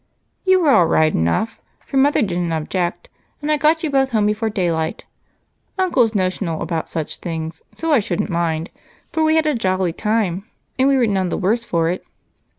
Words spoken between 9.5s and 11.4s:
jolly time and we were none the